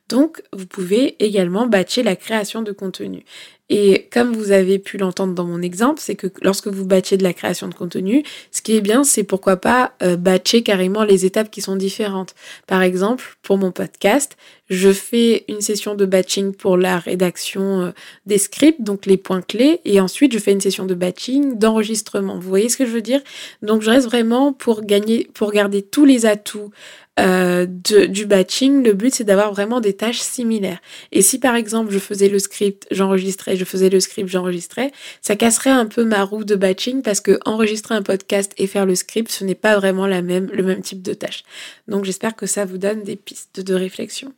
Donc 0.10 0.44
vous 0.52 0.66
pouvez 0.66 1.16
également 1.24 1.68
batcher 1.68 2.04
la 2.04 2.16
création 2.16 2.62
de 2.62 2.72
contenu. 2.72 3.24
Et 3.70 4.08
comme 4.12 4.36
vous 4.36 4.52
avez 4.52 4.78
pu 4.78 4.98
l'entendre 4.98 5.34
dans 5.34 5.46
mon 5.46 5.62
exemple, 5.62 6.00
c'est 6.02 6.16
que 6.16 6.28
lorsque 6.42 6.68
vous 6.68 6.86
batchez 6.86 7.18
de 7.18 7.24
la 7.24 7.34
création 7.34 7.68
de 7.68 7.74
contenu, 7.74 8.24
ce 8.52 8.62
qui 8.62 8.76
est 8.76 8.82
bien, 8.82 9.04
c'est 9.04 9.24
pourquoi 9.24 9.58
pas 9.58 9.94
euh, 10.04 10.18
batcher 10.18 10.64
carrément 10.64 11.04
les 11.04 11.26
étapes 11.26 11.50
qui 11.50 11.62
sont 11.62 11.78
différentes. 11.78 12.36
Par 12.68 12.82
exemple, 12.84 13.38
pour 13.42 13.58
mon 13.58 13.72
podcast, 13.72 14.38
je 14.74 14.92
fais 14.92 15.46
une 15.48 15.62
session 15.62 15.96
de 15.96 16.06
batching 16.06 16.54
pour 16.54 16.78
la 16.78 16.98
rédaction 16.98 17.82
euh, 17.82 17.92
des 18.26 18.38
scripts, 18.38 18.82
donc 18.82 19.06
les 19.06 19.18
points 19.18 19.42
clés, 19.42 19.80
et 19.86 20.00
ensuite 20.00 20.34
je 20.34 20.40
fais 20.40 20.52
une 20.52 20.62
session 20.62 20.86
de 20.86 20.96
batching 20.96 21.58
d'enregistrement. 21.58 22.40
Vous 22.40 22.50
voyez 22.50 22.70
ce 22.70 22.78
que 22.78 22.86
je 22.86 22.92
veux 22.92 23.02
dire? 23.02 23.22
Donc 23.62 23.82
je 23.82 23.90
reste 23.90 24.08
vraiment 24.08 24.52
pour 24.52 24.82
gagner, 24.82 25.30
pour 25.34 25.52
garder 25.52 25.84
tous 25.84 26.06
les 26.06 26.26
atouts 26.26 26.72
euh, 27.20 27.68
du 27.68 28.26
batching, 28.26 28.84
le 28.84 28.94
but 28.94 29.14
c'est 29.14 29.24
d'avoir 29.24 29.54
vraiment 29.54 29.80
des 29.80 29.94
tâches 29.94 30.20
similaires. 30.20 30.80
Et 31.12 31.22
si 31.22 31.38
par 31.38 31.56
exemple 31.56 31.92
je 31.92 32.00
faisais 32.00 32.28
le 32.28 32.40
script, 32.40 32.88
j'enregistrais, 32.90 33.56
je 33.56 33.66
faisais 33.66 33.90
le 33.90 34.00
script, 34.00 34.30
j'enregistrais, 34.30 34.92
ça 35.22 35.36
casserait 35.36 35.70
un 35.70 35.86
peu 35.86 36.04
ma 36.04 36.24
roue 36.24 36.44
de 36.44 36.56
batching 36.56 37.04
parce 37.04 37.22
que 37.22 37.40
enregistrer 37.46 37.94
un 37.94 38.02
podcast 38.02 38.54
et 38.58 38.66
faire 38.66 38.88
le 38.88 38.96
script, 38.96 39.32
ce 39.32 39.44
n'est 39.44 39.54
pas 39.54 39.76
vraiment 39.78 40.08
la 40.08 40.24
même, 40.24 40.50
le 40.52 40.64
même 40.64 40.82
type 40.82 41.04
de 41.04 41.14
tâche. 41.14 41.44
Donc 41.88 42.06
j'espère 42.06 42.36
que 42.36 42.48
ça 42.48 42.66
vous 42.66 42.80
donne 42.80 43.04
des 43.04 43.16
pistes 43.16 43.60
de 43.60 43.76
réflexion. 43.76 44.34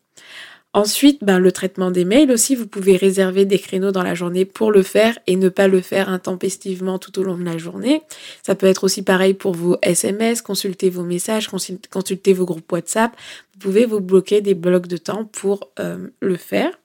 Ensuite, 0.76 1.24
ben, 1.24 1.40
le 1.40 1.54
traitement 1.54 1.90
des 1.90 2.04
mails 2.04 2.30
aussi, 2.32 2.54
vous 2.54 2.68
pouvez 2.68 2.98
réserver 2.98 3.46
des 3.46 3.60
créneaux 3.60 3.94
dans 3.94 4.04
la 4.04 4.14
journée 4.14 4.44
pour 4.44 4.74
le 4.74 4.84
faire 4.84 5.18
et 5.26 5.38
ne 5.38 5.48
pas 5.48 5.70
le 5.70 5.80
faire 5.80 6.10
intempestivement 6.10 7.00
tout 7.00 7.18
au 7.18 7.24
long 7.24 7.38
de 7.38 7.46
la 7.46 7.58
journée. 7.58 8.02
Ça 8.44 8.56
peut 8.56 8.66
être 8.66 8.84
aussi 8.84 9.02
pareil 9.02 9.34
pour 9.34 9.54
vos 9.54 9.78
SMS, 9.82 10.42
consulter 10.42 10.90
vos 10.90 11.04
messages, 11.04 11.48
consulter 11.48 12.34
vos 12.34 12.44
groupes 12.44 12.70
WhatsApp. 12.70 13.16
Vous 13.54 13.60
pouvez 13.60 13.86
vous 13.86 14.02
bloquer 14.02 14.42
des 14.42 14.54
blocs 14.54 14.88
de 14.88 14.98
temps 14.98 15.24
pour 15.24 15.70
euh, 15.80 16.10
le 16.20 16.36
faire. 16.36 16.78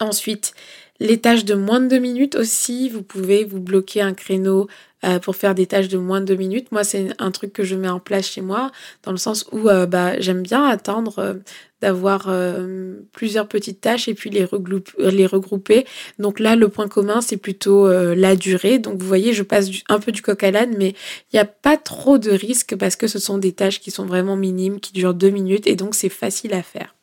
Ensuite, 0.00 0.52
les 0.98 1.20
tâches 1.20 1.44
de 1.44 1.54
moins 1.54 1.78
de 1.78 1.86
deux 1.86 2.00
minutes 2.00 2.34
aussi, 2.34 2.88
vous 2.88 3.02
pouvez 3.02 3.44
vous 3.44 3.60
bloquer 3.60 4.00
un 4.00 4.12
créneau 4.12 4.66
euh, 5.06 5.18
pour 5.18 5.36
faire 5.36 5.54
des 5.54 5.66
tâches 5.66 5.88
de 5.88 5.98
moins 5.98 6.20
de 6.20 6.26
deux 6.26 6.36
minutes. 6.36 6.72
Moi, 6.72 6.82
c'est 6.82 7.08
un 7.18 7.30
truc 7.30 7.52
que 7.52 7.62
je 7.62 7.76
mets 7.76 7.88
en 7.88 8.00
place 8.00 8.26
chez 8.26 8.40
moi, 8.40 8.72
dans 9.04 9.12
le 9.12 9.16
sens 9.16 9.46
où 9.52 9.68
euh, 9.68 9.86
bah, 9.86 10.18
j'aime 10.18 10.42
bien 10.42 10.64
attendre 10.64 11.38
d'avoir 11.80 12.26
euh, 12.28 12.96
plusieurs 13.12 13.46
petites 13.46 13.80
tâches 13.80 14.08
et 14.08 14.14
puis 14.14 14.30
les, 14.30 14.44
regrouper. 14.44 15.86
Donc 16.18 16.40
là, 16.40 16.56
le 16.56 16.68
point 16.68 16.88
commun, 16.88 17.20
c'est 17.20 17.36
plutôt 17.36 17.88
la 17.88 18.34
durée. 18.34 18.78
Donc 18.78 18.98
vous 19.00 19.06
voyez, 19.06 19.32
je 19.32 19.42
passe 19.42 19.70
un 19.88 20.00
peu 20.00 20.10
du 20.10 20.22
coq 20.22 20.42
à 20.42 20.50
l'âne, 20.50 20.74
mais 20.76 20.90
il 21.32 21.36
n'y 21.36 21.40
a 21.40 21.44
pas 21.44 21.76
trop 21.76 22.18
de 22.18 22.30
risques 22.30 22.74
parce 22.76 22.96
que 22.96 23.06
ce 23.06 23.18
sont 23.18 23.38
des 23.38 23.52
tâches 23.52 23.80
qui 23.80 23.90
sont 23.90 24.06
vraiment 24.06 24.36
minimes, 24.36 24.80
qui 24.80 24.92
durent 24.92 25.14
deux 25.14 25.30
minutes 25.30 25.66
et 25.66 25.76
donc 25.76 25.94
c'est 25.94 26.08
facile 26.08 26.54
à 26.54 26.62
faire. 26.62 26.95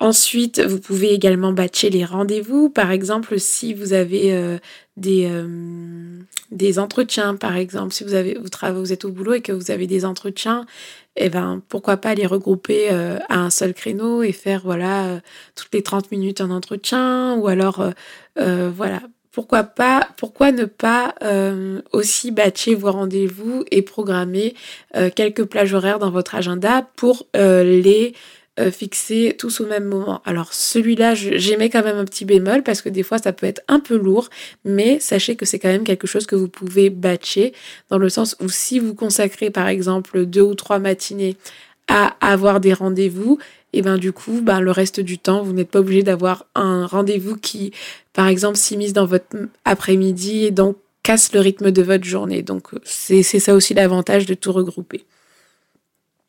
Ensuite, 0.00 0.60
vous 0.60 0.78
pouvez 0.78 1.12
également 1.12 1.52
batcher 1.52 1.90
les 1.90 2.04
rendez-vous. 2.04 2.70
Par 2.70 2.90
exemple, 2.90 3.38
si 3.40 3.74
vous 3.74 3.92
avez 3.92 4.32
euh, 4.32 4.58
des, 4.96 5.28
des 6.50 6.78
entretiens, 6.78 7.34
par 7.34 7.56
exemple, 7.56 7.92
si 7.92 8.04
vous, 8.04 8.14
avez, 8.14 8.34
vous, 8.34 8.48
travaillez, 8.48 8.80
vous 8.80 8.92
êtes 8.92 9.04
au 9.04 9.10
boulot 9.10 9.34
et 9.34 9.40
que 9.40 9.52
vous 9.52 9.70
avez 9.70 9.86
des 9.86 10.04
entretiens, 10.04 10.66
eh 11.20 11.28
ben, 11.30 11.60
pourquoi 11.68 11.96
pas 11.96 12.14
les 12.14 12.26
regrouper 12.26 12.88
euh, 12.90 13.18
à 13.28 13.40
un 13.40 13.50
seul 13.50 13.74
créneau 13.74 14.22
et 14.22 14.32
faire 14.32 14.62
voilà 14.64 15.06
euh, 15.06 15.20
toutes 15.56 15.74
les 15.74 15.82
30 15.82 16.12
minutes 16.12 16.40
un 16.40 16.50
entretien 16.50 17.34
ou 17.34 17.48
alors 17.48 17.84
euh, 18.38 18.70
voilà 18.74 19.00
pourquoi 19.32 19.64
pas 19.64 20.08
pourquoi 20.16 20.52
ne 20.52 20.64
pas 20.64 21.14
aussi 21.92 22.30
batcher 22.30 22.74
vos 22.74 22.90
rendez-vous 22.90 23.64
et 23.70 23.82
programmer 23.82 24.54
quelques 25.14 25.44
plages 25.44 25.74
horaires 25.74 25.98
dans 25.98 26.10
votre 26.10 26.34
agenda 26.34 26.88
pour 26.96 27.28
les 27.34 28.14
euh, 28.58 28.70
fixés 28.70 29.34
tous 29.38 29.60
au 29.60 29.66
même 29.66 29.84
moment. 29.84 30.20
Alors 30.24 30.52
celui-là, 30.52 31.14
j'aimais 31.14 31.70
quand 31.70 31.82
même 31.82 31.96
un 31.96 32.04
petit 32.04 32.24
bémol 32.24 32.62
parce 32.62 32.82
que 32.82 32.88
des 32.88 33.02
fois 33.02 33.18
ça 33.18 33.32
peut 33.32 33.46
être 33.46 33.62
un 33.68 33.80
peu 33.80 33.96
lourd, 33.96 34.28
mais 34.64 34.98
sachez 35.00 35.36
que 35.36 35.44
c'est 35.44 35.58
quand 35.58 35.68
même 35.68 35.84
quelque 35.84 36.06
chose 36.06 36.26
que 36.26 36.36
vous 36.36 36.48
pouvez 36.48 36.90
batcher 36.90 37.52
dans 37.90 37.98
le 37.98 38.08
sens 38.08 38.36
où 38.40 38.48
si 38.48 38.78
vous 38.78 38.94
consacrez 38.94 39.50
par 39.50 39.68
exemple 39.68 40.24
deux 40.24 40.42
ou 40.42 40.54
trois 40.54 40.78
matinées 40.78 41.36
à 41.88 42.16
avoir 42.20 42.60
des 42.60 42.74
rendez-vous, 42.74 43.38
et 43.72 43.82
ben 43.82 43.98
du 43.98 44.12
coup, 44.12 44.40
ben, 44.42 44.60
le 44.60 44.70
reste 44.70 45.00
du 45.00 45.18
temps, 45.18 45.42
vous 45.42 45.52
n'êtes 45.52 45.70
pas 45.70 45.80
obligé 45.80 46.02
d'avoir 46.02 46.46
un 46.54 46.86
rendez-vous 46.86 47.36
qui, 47.36 47.72
par 48.12 48.28
exemple, 48.28 48.56
s'immisce 48.56 48.92
dans 48.92 49.06
votre 49.06 49.36
après-midi 49.64 50.44
et 50.44 50.50
donc 50.50 50.76
casse 51.02 51.32
le 51.32 51.40
rythme 51.40 51.70
de 51.70 51.82
votre 51.82 52.04
journée. 52.04 52.42
Donc 52.42 52.68
c'est 52.84 53.22
ça 53.22 53.54
aussi 53.54 53.74
l'avantage 53.74 54.26
de 54.26 54.34
tout 54.34 54.52
regrouper. 54.52 55.04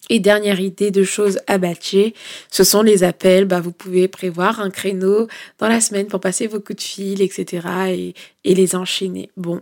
Et 0.10 0.20
dernière 0.20 0.60
idée 0.60 0.92
de 0.92 1.04
choses 1.04 1.40
à 1.48 1.58
batcher, 1.58 2.14
ce 2.50 2.64
sont 2.64 2.82
les 2.82 3.04
appels. 3.04 3.46
Bah, 3.46 3.62
vous 3.62 3.72
pouvez 3.72 4.08
prévoir 4.08 4.60
un 4.60 4.70
créneau 4.70 5.28
dans 5.60 5.68
la 5.68 5.82
semaine 5.82 6.08
pour 6.08 6.20
passer 6.20 6.48
vos 6.48 6.60
coups 6.60 6.78
de 6.78 6.82
fil, 6.82 7.22
etc. 7.22 7.68
et, 7.90 8.14
et 8.44 8.56
les 8.56 8.76
enchaîner. 8.76 9.30
Bon, 9.38 9.62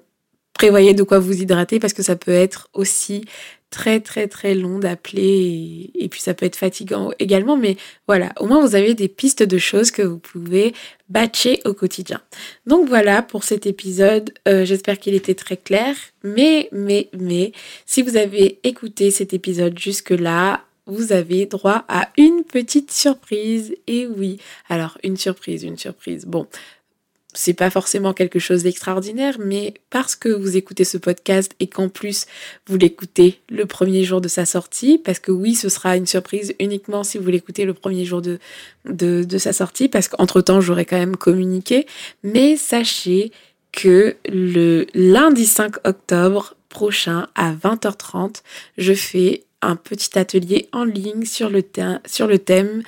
prévoyez 0.54 0.94
de 0.94 1.04
quoi 1.04 1.20
vous 1.20 1.42
hydrater 1.42 1.80
parce 1.80 1.94
que 1.94 2.04
ça 2.04 2.16
peut 2.16 2.32
être 2.32 2.70
aussi 2.74 3.26
très 3.70 4.00
très 4.00 4.28
très 4.28 4.56
long 4.56 4.80
d'appeler 4.80 5.92
et, 5.94 6.08
puis 6.10 6.22
ça 6.22 6.34
peut 6.34 6.46
être 6.46 6.56
fatigant 6.56 7.12
également 7.20 7.58
mais 7.58 7.76
voilà 8.08 8.32
au 8.40 8.46
moins 8.46 8.66
vous 8.66 8.76
avez 8.76 8.94
des 8.94 9.10
pistes 9.10 9.44
de 9.44 9.58
choses 9.58 9.92
que 9.92 10.02
vous 10.02 10.20
pouvez 10.20 10.74
batcher 11.10 11.60
au 11.66 11.74
quotidien 11.74 12.22
donc 12.66 12.88
voilà 12.88 13.22
pour 13.22 13.44
cet 13.44 13.66
épisode 13.66 14.34
euh, 14.48 14.64
j'espère 14.64 15.00
qu'il 15.00 15.16
était 15.16 15.36
très 15.36 15.58
clair 15.58 15.96
mais 16.24 16.70
mais 16.72 17.10
mais 17.18 17.52
si 17.86 18.02
vous 18.02 18.16
avez 18.16 18.60
écouté 18.64 19.12
cet 19.12 19.34
épisode 19.34 19.78
jusque 19.78 20.12
là 20.12 20.62
vous 20.88 21.12
avez 21.12 21.46
droit 21.46 21.84
à 21.90 22.10
une 22.18 22.44
petite 22.44 22.92
surprise. 22.92 23.76
Et 23.88 24.08
oui, 24.08 24.40
alors 24.70 24.98
une 25.04 25.18
surprise, 25.18 25.64
une 25.64 25.78
surprise. 25.78 26.26
Bon, 26.26 26.48
c'est 27.34 27.54
pas 27.54 27.70
forcément 27.70 28.14
quelque 28.14 28.40
chose 28.40 28.64
d'extraordinaire, 28.64 29.38
mais 29.40 29.74
parce 29.90 30.16
que 30.16 30.30
vous 30.30 30.58
écoutez 30.58 30.86
ce 30.86 30.98
podcast 30.98 31.54
et 31.60 31.68
qu'en 31.68 31.90
plus 31.90 32.26
vous 32.68 32.78
l'écoutez 32.78 33.40
le 33.50 33.66
premier 33.66 34.04
jour 34.04 34.22
de 34.22 34.28
sa 34.28 34.46
sortie, 34.46 34.98
parce 34.98 35.20
que 35.20 35.32
oui, 35.32 35.54
ce 35.54 35.70
sera 35.70 35.98
une 35.98 36.08
surprise 36.08 36.56
uniquement 36.60 37.04
si 37.04 37.18
vous 37.18 37.30
l'écoutez 37.30 37.66
le 37.66 37.74
premier 37.74 38.06
jour 38.06 38.22
de, 38.22 39.38
sa 39.38 39.54
sortie, 39.54 39.90
parce 39.90 40.08
qu'entre 40.08 40.42
temps 40.42 40.62
j'aurais 40.62 40.86
quand 40.86 40.98
même 40.98 41.18
communiqué, 41.18 41.86
mais 42.24 42.56
sachez 42.56 43.32
que 43.72 44.16
le 44.26 44.88
lundi 44.94 45.46
5 45.46 45.86
octobre 45.86 46.56
prochain 46.70 47.28
à 47.36 47.54
20h30, 47.54 48.42
je 48.78 48.94
fais 48.94 49.44
un 49.62 49.76
petit 49.76 50.18
atelier 50.18 50.70
en 50.72 50.86
ligne 50.86 51.26
sur 51.26 51.50
le 51.50 51.62
thème 51.62 52.84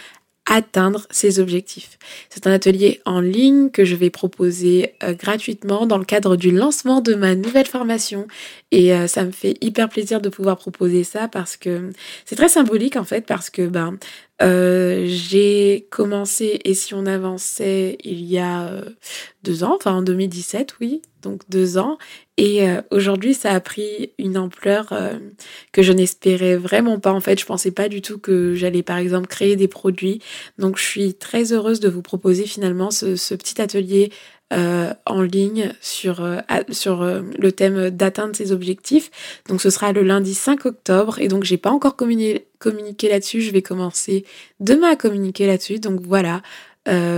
atteindre 0.50 1.06
ses 1.12 1.40
objectifs. 1.40 1.98
C'est 2.30 2.48
un 2.48 2.52
atelier 2.52 3.02
en 3.06 3.22
ligne 3.22 3.70
que 3.70 3.86
je 3.86 3.96
vais 3.96 4.10
proposer 4.10 4.96
euh, 5.04 5.14
gratuitement 5.14 5.86
dans 5.86 6.00
le 6.00 6.06
cadre 6.06 6.36
du 6.36 6.52
lancement 6.52 7.02
de 7.02 7.14
ma 7.14 7.36
nouvelle 7.36 7.68
formation 7.68 8.28
et 8.72 8.94
euh, 8.94 9.08
ça 9.08 9.24
me 9.24 9.32
fait 9.32 9.58
hyper 9.62 9.90
plaisir 9.90 10.20
de 10.20 10.30
pouvoir 10.30 10.58
proposer 10.58 11.04
ça 11.04 11.28
parce 11.28 11.56
que 11.56 11.92
c'est 12.26 12.36
très 12.36 12.50
symbolique 12.50 12.96
en 12.96 13.04
fait 13.04 13.26
parce 13.28 13.52
que 13.52 13.68
ben 13.68 13.98
euh, 14.42 15.06
j'ai 15.08 15.88
commencé 15.92 16.60
et 16.66 16.74
si 16.74 16.96
on 16.96 17.06
avançait 17.06 17.98
il 18.04 18.26
y 18.26 18.40
a 18.40 18.82
deux 19.44 19.64
ans, 19.64 19.76
enfin 19.76 19.94
en 19.94 20.02
2017 20.02 20.78
oui, 20.82 21.04
donc 21.22 21.42
deux 21.50 21.78
ans 21.78 22.00
et 22.40 22.66
aujourd'hui 22.90 23.34
ça 23.34 23.52
a 23.52 23.60
pris 23.60 24.12
une 24.18 24.38
ampleur 24.38 24.94
que 25.74 25.84
je 25.84 25.92
n'espérais 25.92 26.56
vraiment 26.56 26.98
pas 27.00 27.12
en 27.12 27.20
fait. 27.20 27.40
Je 27.40 27.46
pensais 27.46 27.72
pas 27.72 27.90
du 27.90 28.02
tout 28.02 28.18
que 28.18 28.56
j'allais 28.56 28.82
par 28.84 28.98
exemple 28.98 29.28
créer 29.28 29.56
des 29.58 29.68
produits. 29.68 30.22
Donc 30.58 30.78
je 30.78 30.84
suis 30.84 31.14
très 31.14 31.52
heureuse 31.52 31.80
de 31.82 31.90
vous 31.90 32.02
proposer 32.02 32.46
finalement 32.46 32.92
ce, 32.92 33.36
petit 33.36 33.62
atelier 33.62 34.12
euh, 34.52 34.94
en 35.06 35.22
ligne 35.22 35.74
sur, 35.80 36.24
euh, 36.24 36.40
sur 36.72 37.04
euh, 37.04 37.22
le 37.38 37.52
thème 37.52 37.92
d'atteindre 37.92 38.36
ses 38.36 38.52
objectifs. 38.52 39.12
Donc 39.48 39.62
ce 39.62 39.70
sera 39.70 39.92
le 39.92 40.02
lundi 40.02 40.34
5 40.34 40.66
octobre 40.66 41.20
et 41.20 41.28
donc 41.28 41.44
j'ai 41.44 41.58
pas 41.58 41.70
encore 41.70 41.96
communiqué, 41.96 42.48
communiqué 42.58 43.10
là-dessus. 43.10 43.42
Je 43.42 43.52
vais 43.52 43.62
commencer 43.62 44.26
demain 44.60 44.92
à 44.92 44.96
communiquer 44.96 45.46
là-dessus. 45.46 45.80
Donc 45.80 46.02
voilà, 46.02 46.42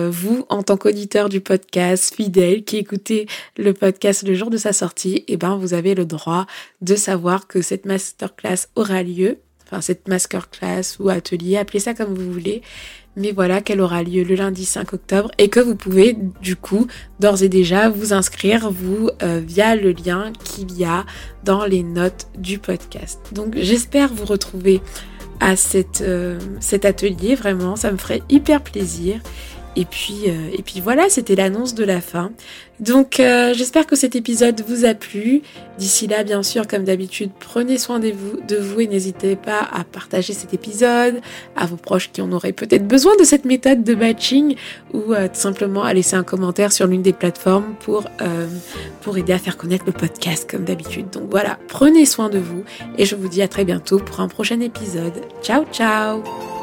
vous, 0.10 0.46
en 0.50 0.64
tant 0.64 0.78
qu'auditeur 0.78 1.30
du 1.30 1.42
podcast 1.42 2.14
fidèle 2.14 2.64
qui 2.64 2.78
écoutez 2.78 3.28
le 3.58 3.74
podcast 3.74 4.24
le 4.28 4.34
jour 4.34 4.50
de 4.50 4.58
sa 4.58 4.74
sortie, 4.74 5.24
eh 5.28 5.38
ben, 5.38 5.56
vous 5.56 5.74
avez 5.74 5.96
le 5.96 6.06
droit 6.06 6.46
de 6.82 6.96
savoir 6.96 7.48
que 7.48 7.62
cette 7.62 7.86
masterclass 7.86 8.68
aura 8.76 9.04
lieu, 9.04 9.38
enfin 9.66 9.82
cette 9.82 10.08
masterclass 10.08 10.98
ou 11.00 11.10
atelier, 11.10 11.58
appelez 11.58 11.80
ça 11.80 11.94
comme 11.94 12.14
vous 12.14 12.32
voulez, 12.32 12.62
mais 13.16 13.32
voilà 13.32 13.62
qu'elle 13.62 13.82
aura 13.82 14.04
lieu 14.04 14.24
le 14.24 14.36
lundi 14.36 14.66
5 14.66 14.94
octobre 14.94 15.32
et 15.38 15.50
que 15.50 15.60
vous 15.60 15.76
pouvez 15.76 16.18
du 16.42 16.56
coup 16.56 16.88
d'ores 17.20 17.44
et 17.44 17.50
déjà 17.50 17.90
vous 17.90 18.14
inscrire 18.14 18.72
vous 18.72 19.10
euh, 19.22 19.42
via 19.46 19.76
le 19.76 19.92
lien 19.92 20.32
qu'il 20.44 20.78
y 20.78 20.86
a 20.86 21.06
dans 21.44 21.66
les 21.66 21.84
notes 21.84 22.28
du 22.38 22.58
podcast. 22.58 23.20
Donc 23.34 23.56
j'espère 23.58 24.14
vous 24.14 24.26
retrouver 24.26 24.82
à 25.40 25.56
cette, 25.56 26.02
euh, 26.02 26.40
cet 26.60 26.86
atelier 26.86 27.36
vraiment, 27.36 27.76
ça 27.76 27.92
me 27.92 27.98
ferait 27.98 28.22
hyper 28.30 28.62
plaisir. 28.62 29.20
Et 29.76 29.86
puis, 29.86 30.24
euh, 30.28 30.50
et 30.52 30.62
puis 30.64 30.82
voilà, 30.82 31.10
c'était 31.10 31.36
l'annonce 31.36 31.76
de 31.76 31.86
la 31.86 32.02
fin. 32.02 32.32
Donc 32.82 33.20
euh, 33.20 33.54
j'espère 33.54 33.86
que 33.86 33.96
cet 33.96 34.16
épisode 34.16 34.62
vous 34.68 34.86
a 34.86 34.94
plu. 34.94 35.44
D'ici 35.78 36.08
là, 36.08 36.24
bien 36.24 36.44
sûr, 36.44 36.68
comme 36.68 36.84
d'habitude, 36.84 37.30
prenez 37.40 37.78
soin 37.78 38.00
de 38.00 38.12
vous, 38.12 38.42
de 38.48 38.58
vous 38.58 38.82
et 38.82 38.88
n'hésitez 38.88 39.36
pas 39.36 39.60
à 39.72 39.84
partager 39.84 40.34
cet 40.34 40.54
épisode 40.54 41.22
à 41.56 41.68
vos 41.68 41.78
proches 41.78 42.12
qui 42.12 42.22
en 42.22 42.32
auraient 42.34 42.52
peut-être 42.52 42.86
besoin 42.86 43.16
de 43.18 43.24
cette 43.24 43.46
méthode 43.46 43.84
de 43.84 43.94
batching 43.94 44.56
ou 44.94 45.14
euh, 45.14 45.28
tout 45.28 45.40
simplement 45.40 45.84
à 45.84 45.94
laisser 45.94 46.16
un 46.16 46.24
commentaire 46.24 46.74
sur 46.74 46.88
l'une 46.88 47.04
des 47.04 47.14
plateformes 47.14 47.76
pour, 47.80 48.06
pour 49.02 49.18
aider 49.18 49.34
à 49.34 49.40
faire 49.40 49.58
connaître 49.58 49.86
le 49.86 49.94
podcast 49.94 50.50
comme 50.50 50.66
d'habitude. 50.66 51.10
Donc 51.12 51.30
voilà, 51.30 51.60
prenez 51.70 52.06
soin 52.06 52.30
de 52.30 52.40
vous 52.40 52.64
et 52.98 53.06
je 53.06 53.16
vous 53.16 53.30
dis 53.30 53.42
à 53.42 53.48
très 53.48 53.64
bientôt 53.64 54.00
pour 54.00 54.20
un 54.20 54.28
prochain 54.28 54.60
épisode. 54.60 55.14
Ciao 55.42 55.66
ciao 55.72 56.61